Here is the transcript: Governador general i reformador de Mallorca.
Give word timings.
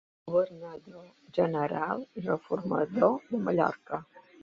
Governador 0.29 1.03
general 1.39 2.03
i 2.23 2.25
reformador 2.31 3.17
de 3.31 3.47
Mallorca. 3.49 4.05